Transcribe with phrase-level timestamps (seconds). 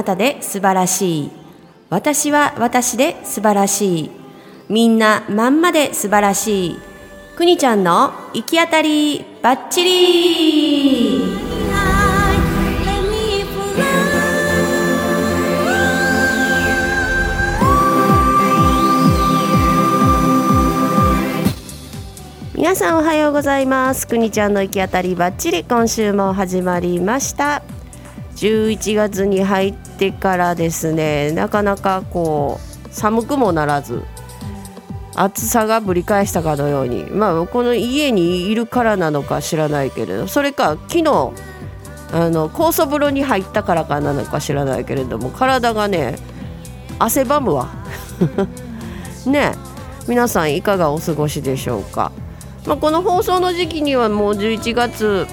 [0.00, 1.30] あなたはあなたで素晴らしい。
[1.90, 4.10] 私は私で素晴らしい。
[4.70, 6.78] みんなまんまで素晴らしい。
[7.36, 11.20] くにちゃんの行き当たりばっちり
[22.54, 24.06] 皆さんおはようございます。
[24.06, 27.79] くにちゃんの行き当たりばっちり今週も始まりました。
[28.40, 34.02] 11月に入ってからですねなかなかこう寒くもならず
[35.14, 41.32] 暑さがぶり返したかのようにまあこの家にいるからなのか知らないけれどそれか昨日
[42.12, 46.16] あの酵素風呂に入ったからかなのか知らないけれども体がね
[46.98, 47.68] 汗ばむわ。
[49.26, 49.52] ね
[50.08, 52.10] 皆さんいかがお過ごしでしょうか。
[52.66, 55.26] まあ、この放送の時期にはもう11月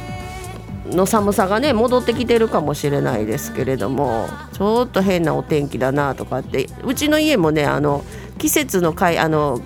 [0.91, 8.03] の寒さがね戻ってきてるかもしれないですけれどもちょっと変なお天気だなとかってうちの家もねあの
[8.37, 9.61] 季節のかいあの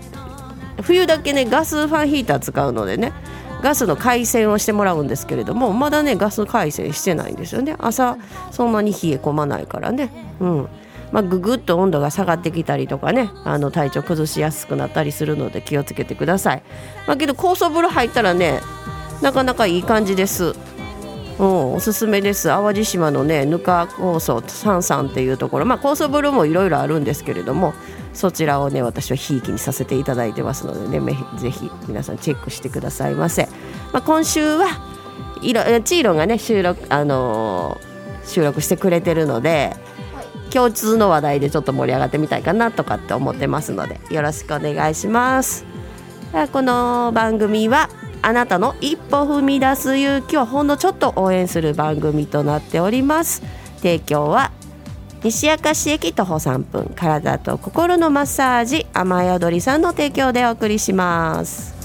[0.81, 3.13] 冬だけねガスファンヒーター使うのでね
[3.61, 7.75] ガスの回線をしてもらうんですけれどもまだねガス回線してないんですよね。
[7.77, 8.17] 朝
[8.49, 10.09] そんなに冷え込まないからね。
[10.39, 10.67] うん。
[11.11, 16.63] まあ、ぐぐっと温度が下がってきたりとかねあの体調崩しやすくなったりするので気をつけてください、
[17.05, 18.61] まあ、けど高層風呂入ったらね
[19.21, 20.55] なかなかいい感じです。
[21.41, 22.49] うん、おすすめです。
[22.49, 25.65] 淡路島のねぬか酵素サンサンっていうところ。
[25.65, 27.73] まあ高層風呂もいろいろあるんですけれども
[28.13, 33.47] そちらをね私はひいきにさせていただいてますのでねぜひ皆さんチェックしてくださいませ、
[33.91, 34.67] まあ、今週は
[35.41, 39.75] いろチーロがね収録あのー、収録してくれてるので
[40.51, 45.65] 共通の話題でちょっと盛り上がってみたいかなとかって思ってますのでよろしくお願いします。
[46.53, 47.89] この番組は
[48.23, 53.41] あなたの一歩踏み出す勇気をほんのちょっと応援する番組となっております。
[53.77, 54.51] 提供は
[55.23, 56.91] 西明石駅徒歩3分。
[56.95, 61.80] 体と心のマッサージ雨宿りさんの提供でお送りします。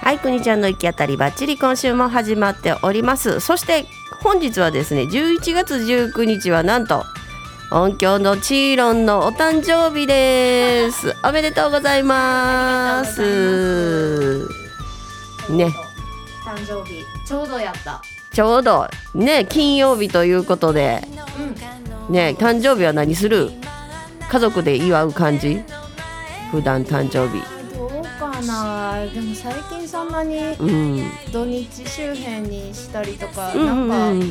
[0.00, 3.38] はい、くにちゃんの行き当たりばっちり今週も始まっております。
[3.38, 3.86] そして
[4.24, 7.04] 本日はですね11月19日はなんと
[7.70, 11.14] 音響のチーロンのお誕生日です。
[11.24, 14.48] おめでとうございます。
[15.48, 15.66] ね。
[16.44, 18.02] 誕生日ちょうどやった。
[18.32, 18.88] ちょうど。
[19.14, 21.06] ね金曜日ということで、
[21.38, 21.54] うん、
[22.10, 23.50] ね誕生日は何する？
[24.30, 25.62] 家族で祝う感じ？
[26.50, 27.42] 普段誕生日。
[27.76, 29.04] どうかな。
[29.06, 30.56] でも最近そんなに
[31.32, 34.26] 土日周辺にしたりとか、うん、なんか、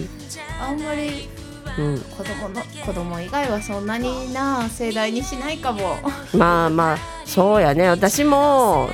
[0.68, 1.30] あんまり
[1.78, 5.98] うん、子供の子供以外はそんなにな盛大にしないかも。
[6.38, 7.88] まあまあそうやね。
[7.88, 8.90] 私も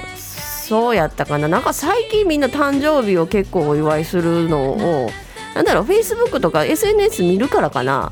[0.68, 1.48] そうやったかな。
[1.48, 4.78] なんか最近みんな誕生日を結構お祝いするのを、う
[5.10, 8.12] ん、なんだろうフェイスブックとか SNS 見るからかな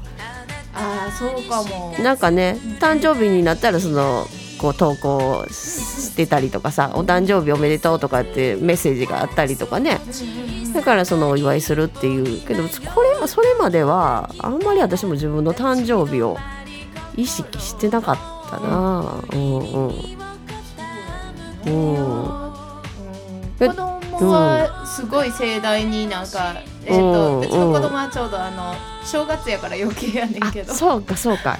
[1.08, 1.96] あそうかも。
[2.00, 10.00] なんかね誕生日になったらそのこう投稿してたりとかさ「お誕生日おめでとう」とかってメッセージがあったりとかね。
[10.74, 12.42] だからそのお祝いするっていう。
[12.42, 16.38] けどこれそれまではあんまり私も自分の誕生日を
[17.16, 18.18] 意識してなかっ
[18.50, 19.22] たな。
[19.32, 20.16] うんうん。
[21.66, 22.46] うん。
[23.58, 26.56] 子供はすごい盛大になんか、
[26.86, 28.74] えーとうちの子供はちょうどあの
[29.04, 30.74] 正月やから余計やねんけど。
[30.74, 31.60] そうかそうか。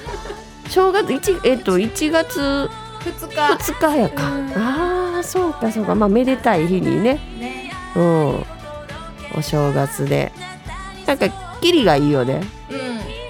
[0.70, 2.70] 正月1えっ、ー、と1月
[3.02, 3.36] 2日。
[3.36, 5.96] 2日やか、うん、ああそうかそうか。
[5.96, 7.20] まあめでたい日にね。
[7.40, 7.72] ね。
[7.96, 8.46] うん。
[9.38, 10.32] お正月で。
[11.06, 11.30] なんか
[11.62, 12.42] キリがいいよね。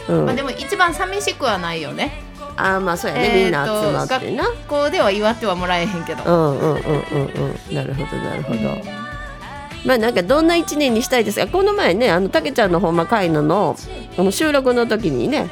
[0.07, 2.21] うん、うん、まあでも一番寂しくはないよね。
[2.57, 4.43] あまあそうやね、みんな集まってな。
[4.43, 6.23] 学校では祝ってはもらえへんけど。
[6.23, 7.75] うんうんうんうんうん。
[7.75, 8.59] なるほどなるほど、
[9.85, 11.47] まあなんかどんな一年にしたいですか？
[11.47, 13.75] この前ねあのたけちゃんのほんま会のの
[14.17, 15.49] あの収録の時にね。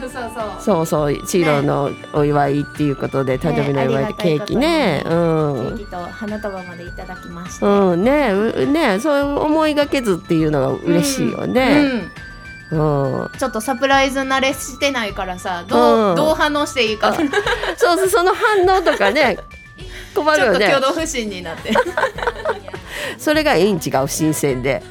[0.00, 0.60] そうそう。
[0.60, 5.00] そうそうチーローのお祝いっていうことで、誕生日のお祝いでケーキね。
[5.02, 8.32] ケーキと花束までいただきましたうんね
[8.66, 12.10] ねそういう思いがけずっていうのが嬉しいよね、
[12.70, 13.30] うん。
[13.38, 17.14] ちょっとサプライズ慣れしてないからさどう,、どう反応していいか。
[17.76, 19.38] そうそうその反応とかね
[20.14, 20.66] 困るよね。
[20.66, 21.72] ちょっと挙動不審になって
[23.18, 24.82] それがいいん違う新鮮で。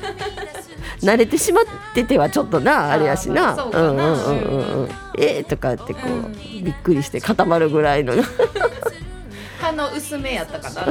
[1.01, 1.63] 慣れてしまっ
[1.93, 3.53] ててはちょっとなあれやしな。
[3.53, 8.13] うんうんうんうんえー、とかってこう、うん、びっくりして固まるぐらいの。
[9.59, 10.87] 反応薄めやったかな。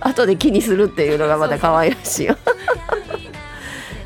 [0.08, 2.36] 後で気にするっていうのがまた可愛らしいよ。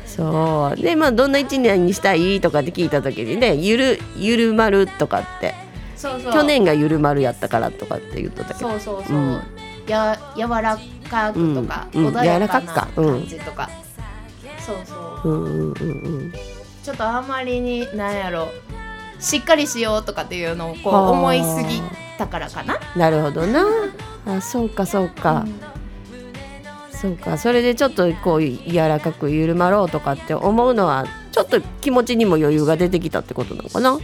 [0.05, 0.81] そう。
[0.81, 5.55] でまあどんな一年にしたいとかって聞いた時にねゆるゆるまるとかって。
[5.97, 8.69] 去年がゆるまるやったからとかって言っとったけど。
[8.69, 9.41] そうそうそう、うん、
[9.87, 10.77] や柔ら
[11.09, 16.33] かくとか、うん、穏やかな感じとか、うん、そうそう,、うんうんうんうん、
[16.83, 18.49] ちょっとあんまりになんやろ。
[19.19, 21.81] しっかりしようとかっていうのをこう思いすぎ
[22.19, 22.77] たからかな。
[22.95, 23.65] なるほどな。
[24.27, 25.59] あそうかそうか、うん。
[26.91, 27.37] そうか。
[27.39, 33.93] それでちょっとこう柔らかく緩まろうとかって思うのはちょっと気持ちにも余裕が出てきたってことなのかな？
[33.93, 34.01] うん。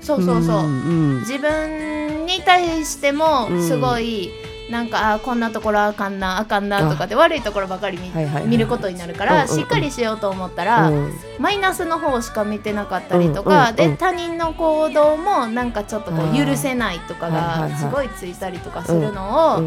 [0.00, 8.10] そうそうそう、うん、自分に対してもすごい、うん、なんかあこんなところあかんなあかんなとかで悪いところばかり見
[8.46, 19.60] 見ることになるから、しっかりしようと思ったら、うん、マイナスの方しか見てなかったりとか、で他人の行動もなんかちょっとこう許せないとかがすごいついたりとかするのを、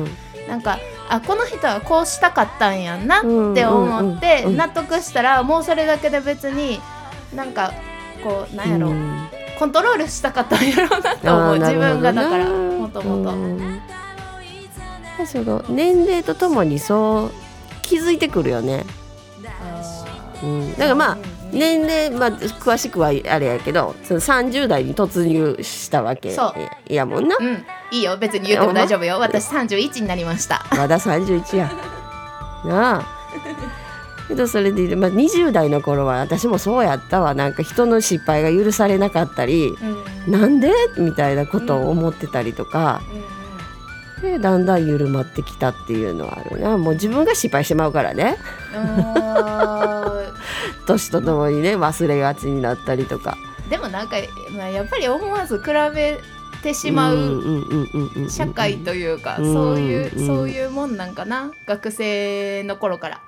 [0.50, 3.22] なんかあこの人はこうしたかったんやんなっ
[3.54, 6.80] て思って納得したらもうそれだけで別に
[7.36, 7.74] なんか
[8.24, 9.28] こうなんやろ、うん、
[9.60, 11.60] コントロールしたかったんやろうなって思う。
[11.60, 14.05] 自分がだからもともと。
[15.26, 17.32] その年齢とともにそう
[17.82, 18.86] 気づいてくるよね。
[20.44, 21.18] うん、だからまあ
[21.52, 26.36] 年齢、まあ、詳しくはあれやけどその30代に突入したわけ。
[26.88, 28.18] やもんな、うん、いいよ。
[28.18, 29.18] 別に言っても大丈夫よ。
[29.20, 30.66] 私31になりました。
[30.72, 31.72] まだ31や。
[32.66, 33.06] なあ。
[34.28, 37.36] けどそれで、まあ、20代の頃は私もそうやったわ。
[37.36, 39.70] なんか人の失敗が許されなかったり、
[40.28, 40.74] うん、なんで？
[40.98, 43.24] みたいなことを思ってたりとか、うん、
[44.22, 46.78] でだんだん緩まってきたっていうのはあるな。
[46.78, 48.38] もう自分が失敗してまうからね。
[50.88, 53.38] 年とともにね忘れがちになったりとか。
[53.70, 54.18] でもなんか、
[54.52, 56.20] まあ、やっぱり思わず比べ
[56.62, 57.42] てしまう
[58.30, 61.52] 社会というかそういうそういうもんなんかな。
[61.68, 63.22] 学生の頃から。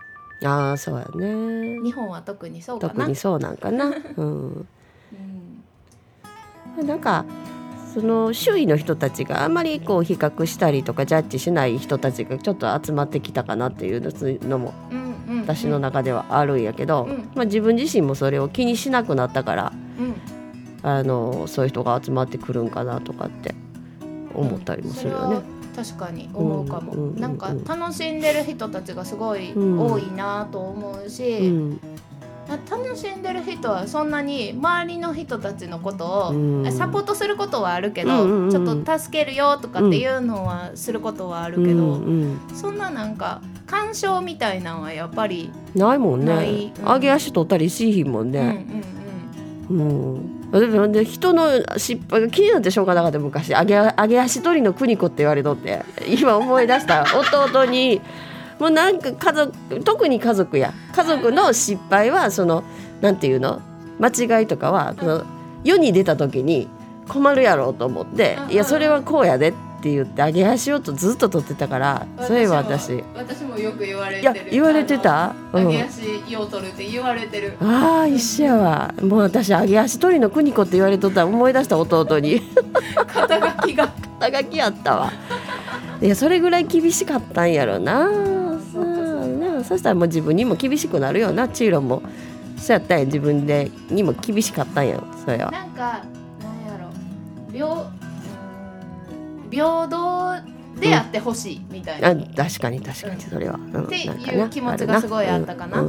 [0.45, 1.80] ああそうやね。
[1.83, 2.94] 日本は特にそうかな。
[2.94, 3.86] 特にそうなんかな。
[3.86, 3.90] う
[4.24, 4.68] ん、
[6.78, 7.25] うん、なんか
[7.99, 14.75] その周囲の人たちがあんまりこう比較したりとかジャッジしない人たちがちょっと集まってきたかなっていうのも
[15.42, 20.16] 私の中ではあるんやけど、うん、まあ、自分自身もそれを気にしなくなったから、うん。
[20.83, 23.56] あのそういう人が集まってくるんかなとかって
[24.33, 25.42] 思ったりもするよね。
[25.75, 31.80] 確かに思うかも、なんか楽しんでる人たちがすごい多いなと思うし、うん、
[32.47, 48.66] 楽しんでる人はそんなに周りの人たちのことをサポートすることはあるけど、うんうんうん、ちょっと助けるよとかっていうのはすることはあるけど、うんうん、そんななんか干渉みたいなのはやっぱりないもんね、上げ足取ったりしひんもんね。
[49.69, 50.27] うんうんうん。
[50.49, 50.92] うん。
[50.94, 53.51] で人の失敗が気になってしょうがなかった昔。
[53.51, 57.06] 揚げ揚げ足取りの邦子って言われとって今思い出した。
[57.44, 58.01] 弟に
[58.59, 60.73] もうなんか家族特に家族や。
[60.95, 62.64] 家族の失敗はその
[63.02, 63.61] なんていうの？
[63.99, 65.23] 間違いとかはその
[65.64, 66.68] 世に出た時に
[67.07, 73.04] 困るやろうと思っていやそれはこうやでっって言って揚げ足をとずっと取ってたからそういえば私。
[73.14, 74.49] 私もよく言われてる。
[74.49, 75.35] 言われてた？
[75.54, 78.94] 揚げ足よう取るって言われてる、ああ一緒やわ。
[79.02, 82.42] もう私揚げ足取りの邦子って言われとったら思い出した弟に。
[83.07, 83.94] 肩書きが。
[84.19, 85.14] 肩書きやったわ。
[86.02, 88.09] いやそれぐらい厳しかったんやろな
[89.64, 92.02] そそしたらもう自分にも厳しくなるよなチーロも
[92.57, 93.06] そうやったんや。
[93.06, 95.02] 自分でにも厳しかったんや。
[95.23, 95.52] それは。
[95.52, 96.78] なんかなんや
[97.59, 97.87] ろ。
[99.49, 100.35] 平等
[100.80, 104.09] でやってほしいみたいな、うん、確かに確かにそれは、うん、ってい
[104.42, 105.81] う気持ちがすごいあったかな。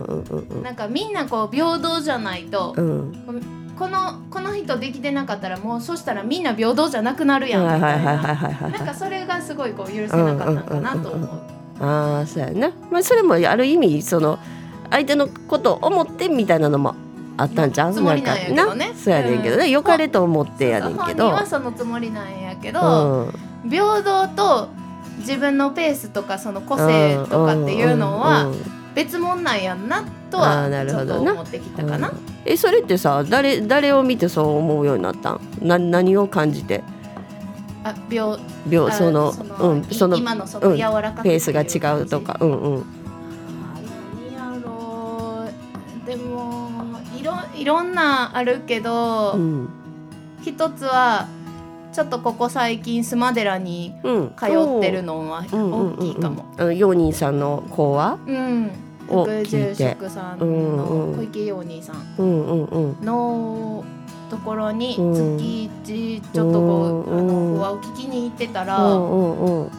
[0.62, 3.12] なんかみんなこう平等じゃないと、うん、
[3.78, 8.22] このこの人できてなかったらもうそしたらみんな平等じゃなくなるやんみたいな。
[8.70, 11.57] なんかそれがすごいこう許せなかったかなと思う。
[11.80, 14.38] ああそうやな、まあ、それもある意味その
[14.90, 16.94] 相手のことを思ってみたいなのも
[17.36, 17.94] あったんちゃう？
[17.94, 18.92] つもりなんやけどね。
[18.96, 19.70] そうやねんけどね、うん。
[19.70, 23.32] 良かれと思ってやねんけ本人どはそのつもりなんやけど、
[23.64, 23.70] うん。
[23.70, 24.68] 平等と
[25.18, 28.54] 自分のペースとかその個性とかっていうのんはんん。
[28.94, 32.08] 別物なんやんなとあはちょっと思ってきたかな。
[32.08, 32.16] うん。
[32.44, 35.40] えそれってさ誰誰を見てそう思うようになったん？
[35.60, 36.82] な何を感じて？
[37.90, 42.84] あ平あ病そのうんいその今のそのうん柔らかくペースが違うとかうんうん。
[46.06, 46.70] でも
[47.20, 49.68] いろいろんなあるけど、うん。
[50.42, 51.28] 一つは
[51.92, 54.28] ちょっとここ最近スマデラにうん。
[54.34, 55.60] 通ってるのはうん。
[55.60, 55.94] うんうんうん。
[55.94, 56.46] 大きいかも。
[56.56, 58.18] あのヨーニーさんの子は？
[58.26, 58.70] うん、
[59.10, 63.04] を副住職さんうんのうん小池陽兄さんうんうんうん。
[63.04, 63.84] の
[64.30, 65.36] ところにうん。
[65.36, 69.70] 月一ちょっとこう、うんあのフォアを聞きに行ってたら、うんうんうん。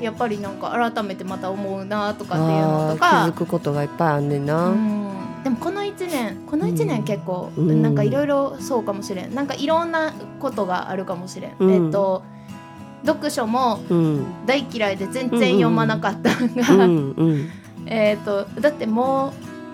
[0.00, 3.24] やっぱりなんか改めてまた思うなとかっていうのとか。
[3.26, 5.42] 気づくことがいっぱいあんねんな、うん。
[5.44, 7.82] でもこの1年この1年結構、うん。
[7.82, 9.34] なんかいろいろそうかもしれん。
[9.34, 11.72] なんかいろんなことがあるかもしれん、うん。
[11.72, 12.22] えっと
[13.06, 14.26] 読書もうん。
[14.46, 16.88] 大嫌いで全然読まなかったが、
[17.86, 19.32] えっとだっても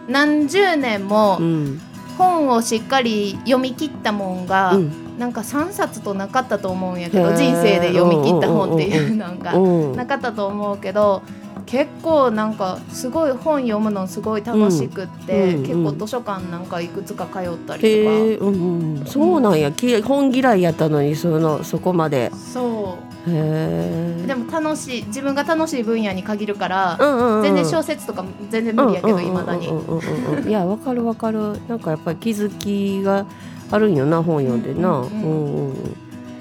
[0.09, 1.81] う何十年もうん。
[2.19, 11.23] 本をしっかり読み切ったもんが、うんなんか3冊となかったと思うんやけど人生で読み切った本っていうのがうんなかったと思うけど
[11.67, 19.07] 結構なんかすごい本読むのすごい楽しくって、うん結構図書館なんかいくつか通ったりへとえうんうん。
[19.07, 19.71] そうなんや。
[19.71, 22.31] き本嫌いやったのにそのそこまで。
[22.31, 22.97] かそ
[23.27, 23.31] う。
[23.31, 25.07] でも楽しい。
[25.09, 27.43] 自分が楽しい分野に限るから、うんうんうん。
[27.43, 29.79] 全然小説とか全然無理やけどいまだにうん。
[29.79, 31.61] うんうんうんうんいやわかるわかる。
[31.69, 33.27] なんかやっぱり気づきが
[33.71, 35.01] あるんよな本読んでな。
[35.01, 35.23] ううんん。
[35.23, 35.75] うんうん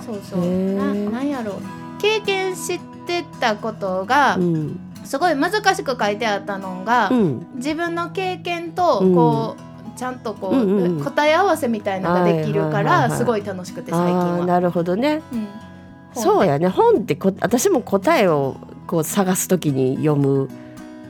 [0.06, 0.76] そうそう。
[0.76, 1.56] ななんやろう。
[2.00, 4.80] 経験してたことがうん。
[5.04, 7.46] すごい難しく書いてあったのが、うん。
[7.56, 9.16] 自分の経験とうん。
[9.16, 9.56] こ
[9.96, 11.04] う、ちゃんとこう、うんうん。
[11.04, 13.10] 答え合わせみたいなのができるかはいはいはいはい。
[13.10, 14.46] らすごい楽しくて最近は。
[14.46, 15.22] なるほどね。
[15.34, 15.48] うん。
[16.14, 16.68] そうやね。
[16.68, 18.56] 本ってこ私も答えを
[18.88, 20.50] こう探すときに読む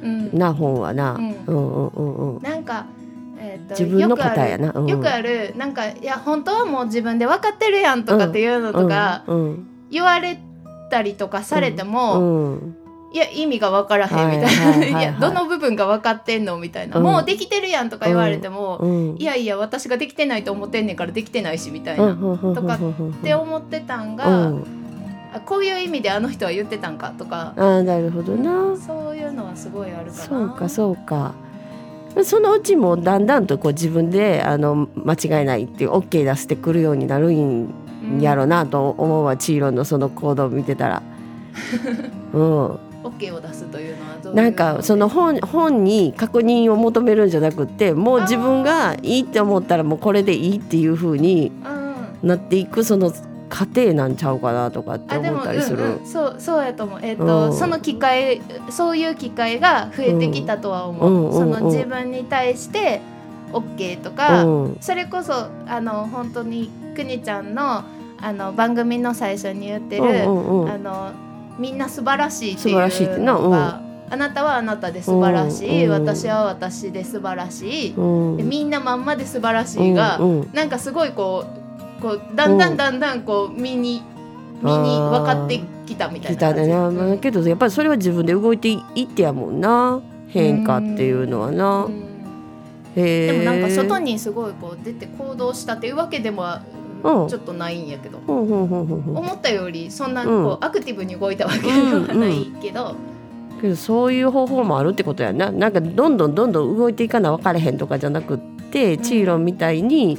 [0.03, 0.37] うん。
[0.37, 2.41] な本はな、ううんん、うんうんうん。
[2.43, 2.85] なんか、
[3.39, 4.71] えーと自分の答えやな。
[4.73, 4.87] うん。
[4.87, 10.39] よくあるよくあるなんかいや本当はもう自分で分かってるやんとかっていうのとかうん言われ
[10.89, 12.75] たりとかされてうも、ん。
[13.13, 17.03] いや意味が分からへんみたいな、はいやどの部分が分かってんのみたいな、うん。
[17.03, 19.15] もうできてるやんとか言われても、うん。
[19.17, 22.79] いやいや私ができてないと思ってんねんからできてないしみたいな、とかっ
[23.23, 24.51] て思ってたんが、
[25.45, 27.53] こういう意味であの人は言ってたんかとか。
[27.55, 28.75] ああなるほどな。
[28.75, 30.11] そういうのはすごいあるかな。
[30.11, 31.33] そうかそうか
[32.23, 37.73] そのうちもだんだんとこう自分であの間違いないっていう OK 出してくるようになるん
[38.19, 41.03] やろなと思うわチーロンのその行動を見てたら。
[42.33, 42.65] うん、
[43.03, 53.11] OK を出すというのはどうなんかその本本に確認を求めるんじゃなくってもう自分がいいって思ったらもうこれでいいっていう風にうんなっていくその
[53.49, 55.77] 過程なんちゃうかなとかって思ったりする。
[55.83, 56.99] うんうん、そうそうやと思う。
[57.01, 57.53] えっ、と、うん。
[57.53, 61.53] その機会そういう機会が増えてきたとは思う、うんうんうんうん。
[61.55, 63.01] その自分に対して
[63.53, 64.77] OK とか、うん。
[64.81, 67.83] それこそあの本当にくにちゃんの
[68.19, 70.69] あの番組の最初に言ってる、うんうんうん。
[70.69, 71.11] あの
[71.57, 73.49] みんな素晴らしいってい素晴らしいってなうの？
[73.49, 76.05] が、あなたはあなたで素晴らしい、うんうん。
[76.05, 78.37] 私は私で素晴らしい、うん。
[78.37, 80.49] でみんなまんまで素晴らしいが、うんうん。
[80.53, 81.66] なんかすごいこう
[82.01, 84.01] こうだんだんだんだんこう身に
[84.61, 86.69] 身に分かってきたみたいな感じ。
[86.69, 90.01] な、まあけどやっぱりそれは自分で動いていってやもんな。
[90.29, 91.87] 変化っていうのはな。
[92.95, 96.45] でもなんか外にすごいこう出て行動したっていうわけでも
[97.03, 97.27] うん。
[97.29, 100.43] ちょっとないんやけど、思ったよりそんなうん。
[100.43, 102.95] こうアクティブに動いたわけではないけど、
[103.61, 105.51] けどそういう方法もあるってことやな。
[105.51, 109.01] なんかどんどんどんどん動いていかな分かれへんとかじゃなくって、ん。
[109.01, 110.17] チーロンみたいに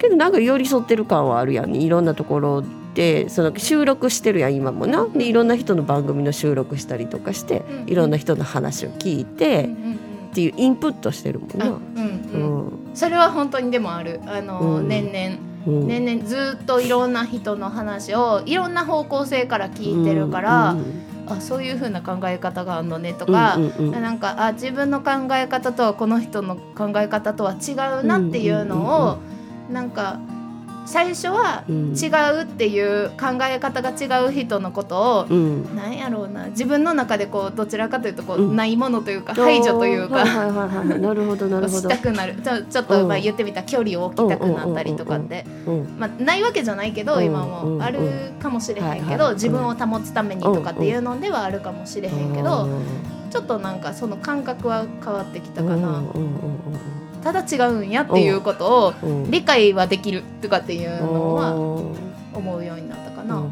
[0.00, 1.74] けどなんか寄り添ってる感はあるやん。
[1.74, 2.64] いろんなところ
[2.94, 5.06] でその収録してるやん今もな。
[5.06, 7.88] でいろんな人の番組の収録したりとかしてうん。
[7.90, 9.68] いろんな人の話を聞いて、
[10.30, 11.66] っていうインプットしてるもんな。
[11.66, 14.20] あうんそれは本当にでもある。
[14.26, 14.88] あの、うん。
[14.88, 15.80] 年々。
[15.80, 15.88] うん。
[15.88, 29.18] 年々ずっといろんな人の話をいろんな方向性から聞いてるから、うんあそういう風な考え方があるのねとか、なんかあ自分の考え方とはこの人の考え方とは違うなっていうのを、
[29.70, 30.18] なんか
[30.86, 31.94] 最初はうん。
[31.94, 32.08] 違
[32.40, 35.76] うっていう考え方が違う人のことを、うん。
[35.76, 38.56] なんやろうな自分の中でこうどちらかというとこう、うん。
[38.56, 40.24] ないものというか排除というか。
[41.68, 41.88] しど。
[41.88, 42.34] たくなる。
[42.42, 43.08] ちょちょっと、うん。
[43.08, 47.78] まあ言ってみたら距離を置きたくなったりとかって、うんまあ、ないわけじゃないけど、うん今うん。
[47.78, 48.00] もある
[48.40, 52.68] かもしれへんけど、自分を保つためにとかっていうのではあるかもしれへんけど、
[53.30, 55.76] ちょっとなんかその感覚は変わってきたかな。
[55.76, 58.94] うんうんうんうんうんただ違うんやっていうことを
[59.28, 63.36] 理解はできるとかっていうのは思うようになったかな。
[63.36, 63.50] うん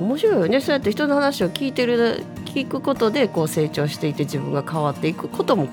[0.00, 5.68] 面白いよねそうやって人の話を聞いてる聞くことでこう成長していて自分が変わっていくことも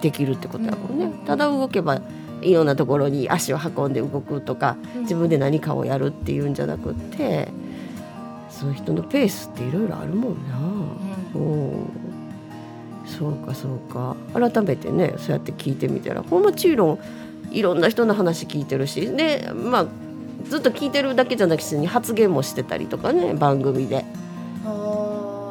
[0.00, 1.10] できるってことだもんね。
[1.26, 2.00] ただ動けば
[2.40, 7.48] いろんなところに足を運んで動くとか自分で何かをやるっていうんじゃなくって
[8.48, 10.58] そういう人のペースっていろいろあるもんな。
[11.34, 11.86] うん、
[13.08, 16.98] そうかそうか改めてねそうやって聞いてみたらもちろん
[17.50, 19.86] いろんな人の話聞いてるしでまあ
[20.44, 24.04] ずっと聞いてるだけじゃなくて発言もしてたりとかね番組で。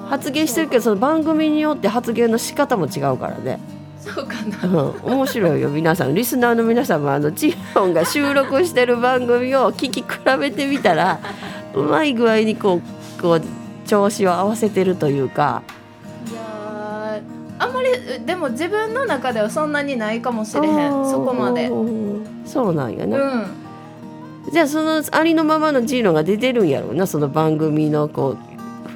[0.08, 3.60] 発言してるけどその番組によって発言の仕方も違うからね。
[4.00, 4.36] そうか
[4.68, 10.08] な、うん、面白いよ皆さんリスナーの皆さんもあのチーロンが収録してる番組を聞き比
[10.40, 11.20] べてみたら
[11.74, 13.42] うまい具合にこうこう
[13.86, 15.62] 調子を合わせてるというか。
[17.60, 17.90] あんまり
[18.26, 21.70] でも自分の中ではそんなにないかもしれへんそこまで。
[22.46, 23.46] そうなんやね、うん、
[24.52, 28.38] じゃあそのありのままのジーロが出てるんやろうなその番組のこ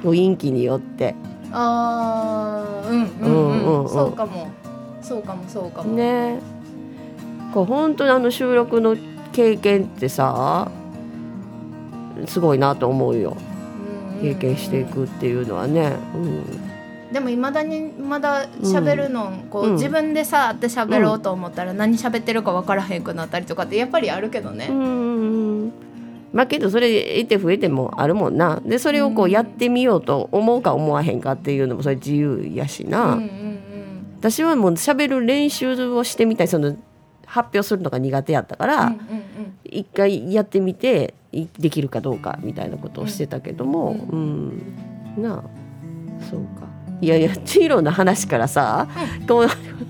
[0.04, 1.14] う雰囲気によって。
[1.54, 4.48] ああうんうんうん、うんうん、そうかも。
[5.02, 5.92] そうかもそうかも。
[5.94, 6.40] ね。
[7.52, 8.96] こう本当にあの収録の
[9.32, 10.70] 経験ってさ
[12.26, 13.36] すごいなと思うよ、
[14.22, 16.44] 経験していくっていうのはね、うん、
[17.12, 24.68] でもいまだにまだ喋るの、うん、こう、自分でさって喋ろうと思ったら何喋ってるか分からへんくなったりとかってやっぱりあるけどね。
[24.70, 25.72] うん
[26.32, 28.60] まあけどそれ得て増えてもあるもんな。
[28.64, 33.58] でそれをこうやってみようと思うか思わへんかっていうのもそれ自由やしな、うんうん、
[34.18, 36.76] 私はもう喋る練習をしてみたいその
[37.26, 38.98] 発表するのが苦手やったから、うんうんうん、
[39.64, 41.14] 一回やってみて
[41.58, 44.62] できるかどうかみたいなことをしてたけども、うん、
[45.16, 45.42] うん、なあ
[46.30, 46.71] そうか
[47.02, 48.86] いやいやチーロの話からさ、
[49.20, 49.44] うん、こ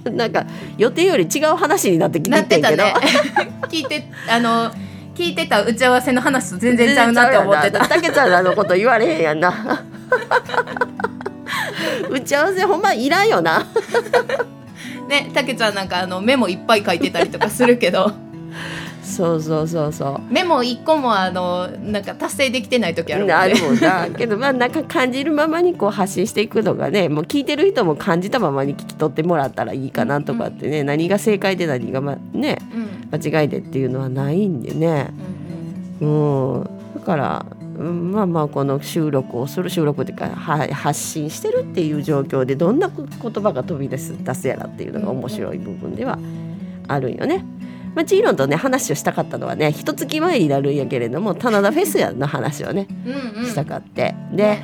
[0.07, 0.47] うなんか
[0.79, 2.95] 予定より違う話になってきててんけど、ね、
[3.69, 4.73] 聞いてあの
[5.15, 7.87] 聞いてた打ち合わせの話と全然ちゃうなって思ってた。
[7.87, 9.85] たけちゃんのこと言われへんやんな。
[12.11, 13.67] 打ち合わせほんまいらんよな。
[15.09, 18.13] ねたけちゃんなんかあのメモいっぱい書いてたりとかするけど
[19.03, 20.33] そうそうそうそう。
[20.33, 23.35] メモ一個もあのなんか達成できてない時あるもんね。
[23.35, 24.09] あるもんな。
[24.17, 35.11] けどまあなんか感じるままにこう発信していくのがねもう聞いてる人も感じたままに聞き取ってもらったらいいかなとかってね、うんうん、何が正解で何が、ま、ね、うん、間違いでっていうのはないんでね、
[36.01, 37.47] うん、うん、だから
[37.79, 43.07] まあまあこの収録をする収録っていうか発信してるっていう状況でどんな言
[43.43, 46.19] 葉が飛び出す出すやらっていうのが面白い部分では
[46.89, 47.45] あるんよね。
[47.95, 52.89] まあ、チーロンとね話をしたかったのはね一月前になるんやけれども棚田フェスやの話をね
[53.45, 54.15] したかって。
[54.33, 54.59] で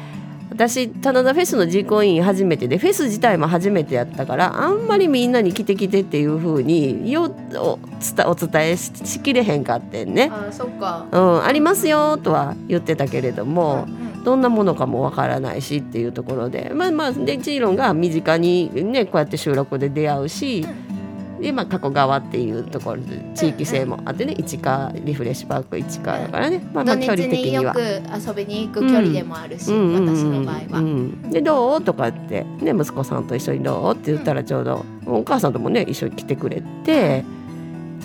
[0.51, 7.79] 私棚田フェスの実行委員初めてでフェス自体も初めてやったからあんまりみんなに来て来てっていうふうによお
[8.27, 10.31] お伝えしきれへんかってんね。
[10.33, 20.98] あそっか、うん、ありますよとは言ってたけれども、うんうん、どんなものかもわからないしっていうところでまあまあでチーロンが身近にねこうやって収録で出会うし、うん
[21.40, 27.74] で、まあ、加古川っていうところで地域性もあってね、うんうん、市川リフレッシュパーク市川だからね、まあ、まあ距離的には。
[27.79, 30.79] 遊びに行く距離でもあるし、うん、私の場合は。
[30.79, 31.83] うん、でどう？
[31.83, 33.92] とかって、ね、息子さんと一緒にどう？
[33.92, 37.24] って言ったらちょうど、お母さんともね一緒に来てくれて。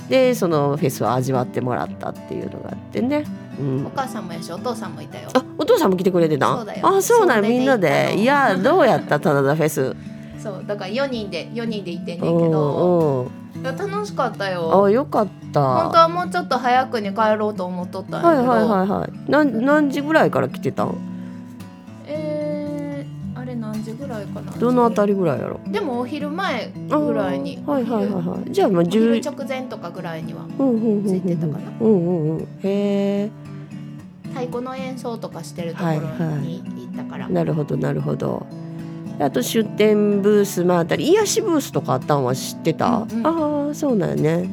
[0.09, 3.23] でそのフェスを味わってもらったっていうのがあってね、
[3.57, 5.29] うん、お母さんもやしお父さんもいたよ。
[5.33, 6.65] あお父さんも来てくれてた？
[6.81, 8.13] あそうなんみんなで。
[8.17, 9.21] いやどうやった？
[9.21, 9.95] 棚田フェス
[10.43, 13.31] そうだから4人で4人で行ってんねんけど。
[13.55, 14.83] いや楽しかったよ。
[14.83, 15.83] あよかった。
[15.83, 18.49] 本当はもうちょっと早くに帰ろうと思っとったんやけど。
[18.49, 19.11] はいはいはいはい。
[19.29, 20.97] 何何時ぐらいから来てたん？
[22.07, 24.51] えー、あれ何時ぐらいかな。
[24.51, 25.61] どのあたりぐらいやろ？
[25.67, 28.51] でもお昼前ぐらいにはいはいはいはい。
[28.51, 30.41] じゃあまあ10直前とかぐらいには
[31.07, 33.31] ついてたかなうんうんうんへえ
[34.33, 35.91] 太鼓の演奏とかしてるところ
[36.37, 38.47] に行ったから、はいはい、なるほどなるほど
[39.19, 43.27] あと出店ブースもあったり癒しブースとかあったんは知ってた、うんうん、
[43.67, 44.49] ああそうなんやね。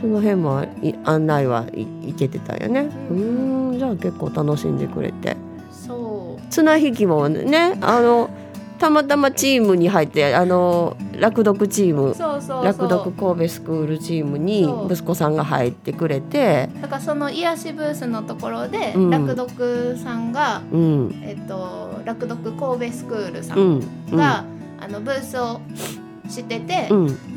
[0.00, 0.66] その辺も
[1.04, 2.88] 案内はいけてたよね。
[3.10, 5.36] うんじゃあ結構楽しんでくれて。
[5.70, 6.50] そう。
[6.50, 8.30] 綱引きもねあの
[8.78, 24.44] たまたまチームに入ってあの落読チーム落読神戸スクールチームに息子さんが入ってくれてだからその癒しブースのところで、うん、落読さんが、うん、えっと、落読神戸スクールさんが、
[24.78, 25.60] うん、あのブースを
[26.28, 26.88] してて、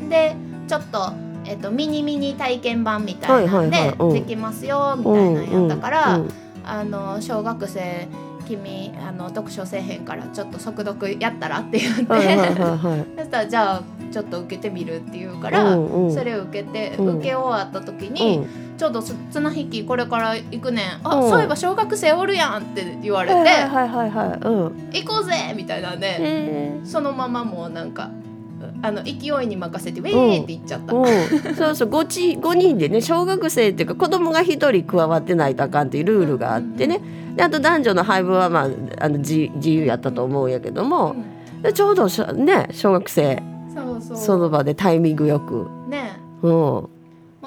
[0.08, 0.34] で
[0.66, 1.12] ちょっと。
[1.44, 6.20] えっと、ミニミニ体験版みたいなんでできますよみたいなやったから、
[6.62, 8.06] あの小学生
[8.48, 12.48] 君あの読書せえへんからちょっと速読やったらって言って、はいはい
[13.18, 18.46] そしたらじゃあちょっと受けてみるっていうから、うんうん、それを受けて、受け終わった時に、
[18.78, 20.84] ちょうど綱引きこれから行くねん。
[21.04, 23.34] あ、そういえば小学生おるやんって言われて、
[24.92, 28.10] 行こうぜみたいなんでそのままもうなんか
[28.82, 31.06] あの勢いに任せてウェーって言っちゃった、うんう。
[31.06, 31.88] ん、そうそう。
[31.88, 37.00] 5, ち5人でね小学生っていうか子供が1人加わってないとあかんっていうルールがあってね、
[37.36, 38.68] であと男女の配分は、まあ、
[39.00, 41.16] あの自自由やったと思うんやけども、
[41.62, 43.42] でちょうどね小学生。
[44.00, 45.68] その場でタイミングよく。
[45.88, 46.18] ね。
[46.42, 46.97] うん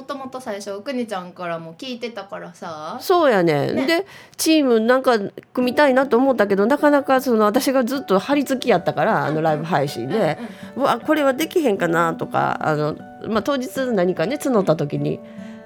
[0.01, 2.97] もともと最初くにちゃんからも聞いてたからさ。
[2.99, 3.85] そうやねね。
[3.85, 5.19] でチームなんか
[5.53, 10.39] 組みたいなと思ったけどなかなかその私がずっと張り付きやったからあのライブ配信で、
[10.75, 15.19] うわこれはできへんかなとかあの、まあ、当日何かね募った時に。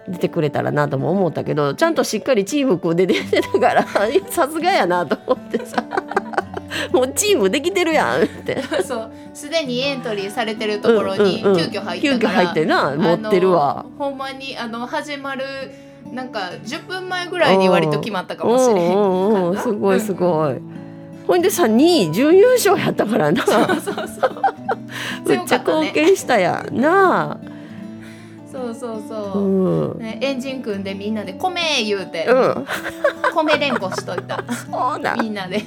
[0.08, 3.88] 出てくれたらなとも思ったけどちゃんとしっかりチーム組んで出てたから
[4.30, 5.84] さすがやなと思ってさ
[6.92, 8.62] もうチームできてるやんって。
[8.84, 9.12] そう。
[9.34, 13.86] すでにエントリーされてるところに急遽入ったから、急遽入ってな持ってるわ。
[13.98, 15.44] ほんまにあの始まる
[16.12, 20.56] なんか10分前ぐらいに割と決まったかもしれへんすごいすごい。
[21.28, 23.44] ほんでさ2位準優勝やったからな。
[23.46, 24.42] そうそうそう
[25.28, 27.32] めっちゃ貢献したやんな。
[27.32, 27.56] あ
[28.56, 32.66] そうそうそう、うん、ね、エンジン組んでみんなで「米」言うて、うん、
[33.34, 34.42] 米連呼しといた。
[34.54, 35.62] そうなみんなで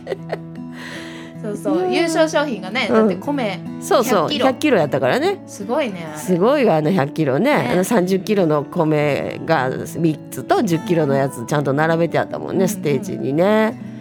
[1.42, 1.92] そうそう。
[1.92, 4.28] 優勝商品がね、だって米そうそう。
[4.28, 4.78] 100キロ。
[4.78, 5.42] やったからね。
[5.46, 6.12] すごいね。
[6.16, 7.48] すごいよあの100キロね。
[7.48, 7.70] ね。
[7.72, 13.97] あの30キロの米が3つと10キロのやつちゃんと並べてあったもんね、ステージにね。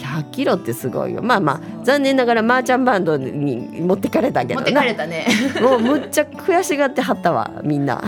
[0.00, 1.22] 100キロってすごいよ。
[1.22, 5.26] まあまあ残念ながらマーチャンバンドに持ってかれたけど持ってかれたね。
[5.60, 8.02] もうむっちゃ悔しがってはったわみんな。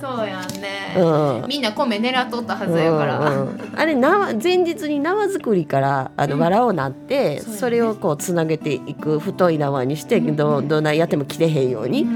[0.00, 12.06] そうやんね、うん、みんな米狙っとったはずやから、うんうん、あれ縄前日に縄作りからあの藁をなって、うん、それをこうつなげていく太い縄にして、うん、どどないやっても切れへんように、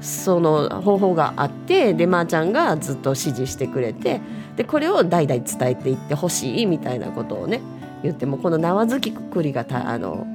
[0.00, 4.20] その方法があってでまー、あ、ちゃんがずっと指示してくれて
[4.56, 7.60] でこれを代々伝えていってほしいみたいなことをね
[8.04, 10.26] 言ってもこの縄付きくくりがたあの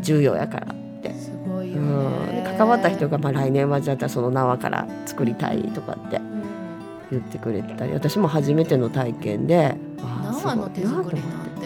[0.00, 1.12] 重要やからって。
[1.14, 6.20] すごいよ、ね、うん、関わった人がまあ来年はじゃあその縄から作りたいとかって
[7.10, 11.62] 言ってくれたり私も初めての体験で縄の手作りなんて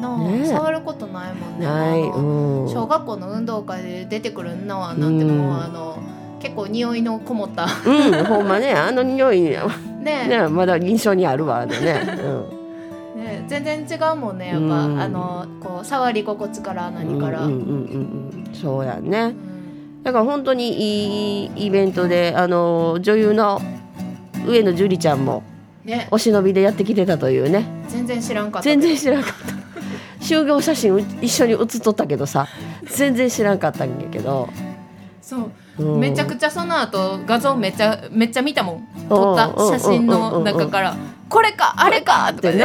[0.00, 1.66] ね、触ることないもんね。
[1.66, 6.02] うん、小学校の運動会で出てくる縄なんてもう、うん、あの
[6.40, 7.64] 結構匂いのこもった。
[7.64, 9.40] うんほんまねあの匂い。
[10.00, 12.59] ねねまだ印象にあるわあのね、 うん
[13.40, 23.60] ね、全然違うもんねやっぱ、うん、あのこう触り心地から何から、うんうんうんうん、そうやね、うん、だから本当にいいイベントであの女優の
[24.46, 25.42] 上野樹里ちゃんも、
[25.84, 27.66] ね、お忍びでやってきてたというね。
[27.88, 29.32] 全然知らんかった全然知らんかっ
[30.18, 30.24] た。
[30.24, 32.46] 集合写真一緒に写っとったけどさ。
[32.84, 34.48] 全然知らんかったんやけど。
[35.20, 38.88] そう、うん、めちゃくちゃその後画像めっちゃめっちゃ見たもん。
[39.08, 40.96] 撮った写真の中から。
[41.28, 42.64] これかあれかとかね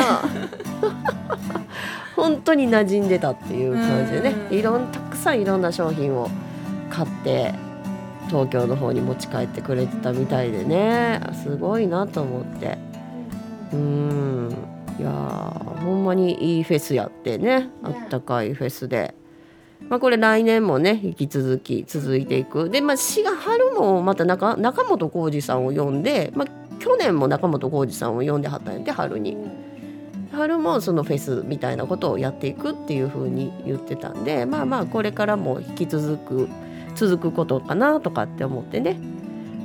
[2.16, 4.34] 本当に馴染んでたっていう感じでね。
[4.52, 6.30] いろんたくさんいろんな商品を
[6.90, 7.54] 買って
[8.28, 11.20] 東京の方に持ち帰ってくれてたみたいでね。
[11.44, 12.78] すごいなと思って。
[13.74, 14.56] うん。
[14.98, 15.12] いや
[15.84, 17.70] ほんまにいいフェスやってね。
[17.84, 19.14] あったかいフェスで。
[19.90, 22.70] まあ、これ来年もね引き続き続いていく。
[22.70, 26.48] で、まあ、滋賀春もまた中中本浩二さんを呼んで、まあ、
[26.80, 29.38] 去年も中本浩二さんを呼んではったんやて春に。
[30.36, 36.50] 春もそのフェスみたいなことをやっていくっていうふうに言ってたんでまあまあこれからも引き続く
[36.96, 38.98] 続くことかなとかって思ってね。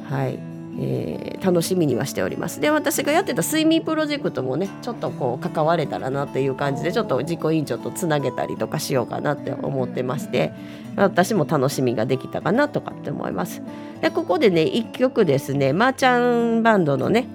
[0.08, 0.50] はい。
[0.82, 2.60] えー、楽しみにはしております。
[2.60, 10.52] で私がやってた睡眠プロジェクトもねちょっとこう関われたらなっていう感じでちょっと自己委員長とつなげたりとかしようかなって思ってまして
[10.96, 13.62] 私も楽しみができたかなとかって思います。
[14.00, 17.26] でここでね1曲ですねまー、ちゃんバンドのね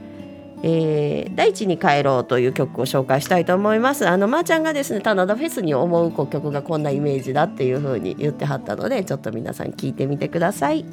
[0.68, 4.08] えー、大地に帰ろうという曲を紹介したいと思います。
[4.10, 10.84] あのまー、ちゃんがですね棚田フェスに思う曲がこんなイメージだっていう風に言ってはったのでちょっと皆さん聞いてみてください。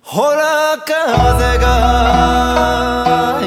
[0.00, 3.40] ほら風が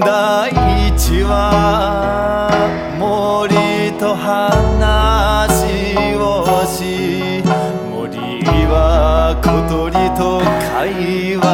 [0.00, 0.50] 大
[0.96, 2.50] 地は
[2.98, 3.54] 森
[3.98, 5.74] と話
[6.16, 7.42] をし
[7.90, 10.40] 森は小鳥と
[10.72, 11.44] 会話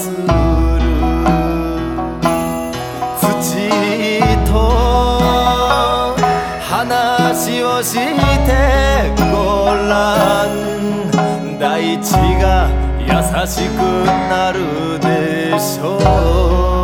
[0.00, 0.24] する。
[3.20, 3.22] 土
[4.46, 4.52] と
[6.60, 7.92] 話をし
[8.46, 8.48] て
[9.30, 9.34] ご
[9.88, 9.92] ら
[10.46, 10.48] ん。
[11.58, 11.62] 大
[12.00, 12.44] 地が
[13.00, 13.06] 優
[13.46, 13.78] しく
[14.30, 14.58] なる
[15.00, 15.98] でしょ
[16.80, 16.83] う。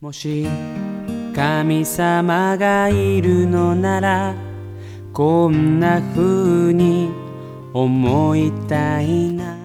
[0.00, 0.46] もし
[1.34, 4.34] 神様がいるのなら
[5.12, 7.10] こんな風に
[7.72, 9.58] 思いたいな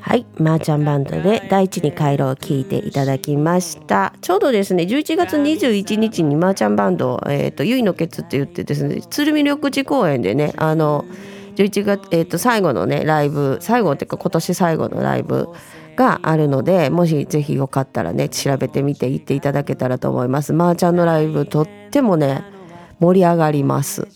[0.00, 4.14] はい、マーチャンバンドで大地に帰ろうを聞いていただきました。
[4.20, 11.04] ちょうどですね、11月21日にマーチャンバンド、えっ、と、ゆいのケツって言ってですね、鶴見緑地公園でね、あの、
[11.56, 15.48] 11月、えっ、と、最後のね、ライブ、最後っていうか今年最後のライブ
[15.98, 20.52] があるので、もしぜひよかったらね、調べてみて行っていただけたらと思います。
[20.52, 22.44] マーチャンのライブ、とってもね、
[23.00, 24.06] 盛り上がります。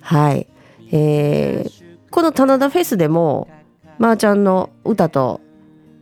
[0.00, 0.46] はい。
[0.90, 3.46] えーこの棚田フェスでも、
[3.98, 5.42] まー、ちゃんの歌と、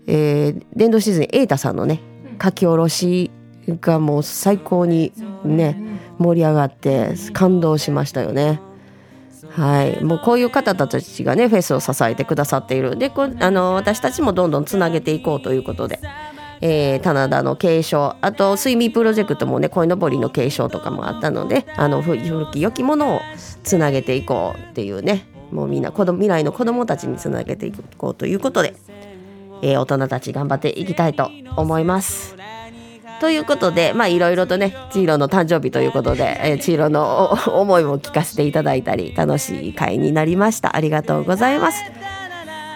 [0.06, 2.00] えー、電動シーズン瑛太さんのね
[2.40, 3.32] 書き下ろし
[3.80, 5.12] がもう最高に
[5.44, 5.76] ね
[6.18, 8.60] 盛り上がって感動しましたよね。
[9.56, 12.96] はい、もうこういう方たちがねフェスを支えてくださっている。
[12.96, 16.00] でこあの私たちもどんどんつなげていこうということで、
[16.60, 18.16] えー、棚田の継承。
[18.20, 23.20] あと睡眠プロジェクトもね鯉のぼりの継承とかもあったのであの古き良きものを
[23.62, 25.26] つなげていこうっていうね。
[25.52, 28.74] もうみんな子供未来の子供たちにつなげていこうということで、
[29.62, 32.34] えー大人たち頑張っていきたいと思います。
[33.20, 40.76] ということでまあいろいろとねチーロの誕生日ということで、えー、チーロの思いも聞かせていただいたり楽しい会になりました。
[40.76, 41.82] ありがとうございます。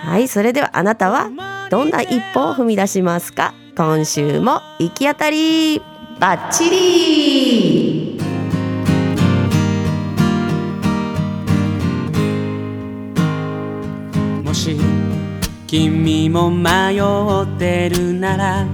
[0.05, 1.31] はいそれではあなたは
[1.71, 3.53] どんな一歩を踏み出しますか？
[3.77, 5.83] 今週も行き当たり。
[6.19, 8.19] バッチリ。
[14.43, 14.77] もし
[15.67, 18.67] 君も迷ってるなら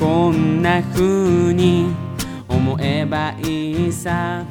[0.00, 1.94] こんな風に
[2.48, 4.42] 思えばいいさ。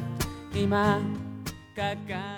[0.54, 1.00] 今
[1.74, 2.29] かか